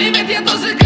alimentándose 0.00 0.79